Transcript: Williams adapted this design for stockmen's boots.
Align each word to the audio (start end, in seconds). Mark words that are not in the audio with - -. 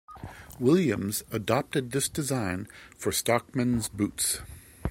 Williams 0.59 1.23
adapted 1.31 1.91
this 1.91 2.09
design 2.09 2.67
for 2.97 3.11
stockmen's 3.11 3.87
boots. 3.87 4.39